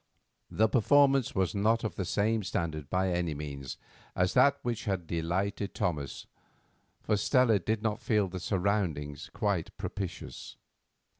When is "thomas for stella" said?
5.75-7.59